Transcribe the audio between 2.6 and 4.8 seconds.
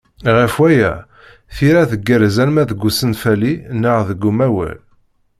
deg usenfali neɣ deg umawal.